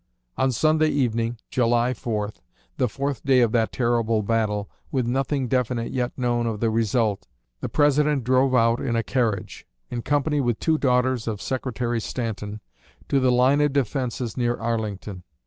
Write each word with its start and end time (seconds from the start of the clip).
On 0.35 0.51
Sunday 0.51 0.87
evening, 0.89 1.37
July 1.51 1.93
4, 1.93 2.33
the 2.77 2.89
fourth 2.89 3.23
day 3.23 3.41
of 3.41 3.51
that 3.51 3.71
terrible 3.71 4.23
battle, 4.23 4.67
with 4.91 5.05
nothing 5.05 5.47
definite 5.47 5.91
yet 5.91 6.11
known 6.17 6.47
of 6.47 6.59
the 6.59 6.71
result, 6.71 7.27
the 7.59 7.69
President 7.69 8.23
drove 8.23 8.55
out 8.55 8.79
in 8.79 8.95
a 8.95 9.03
carriage, 9.03 9.67
in 9.91 10.01
company 10.01 10.41
with 10.41 10.57
two 10.59 10.79
daughters 10.79 11.27
of 11.27 11.39
Secretary 11.39 12.01
Stanton, 12.01 12.61
to 13.09 13.19
the 13.19 13.31
line 13.31 13.61
of 13.61 13.73
defenses 13.73 14.35
near 14.35 14.55
Arlington. 14.55 15.21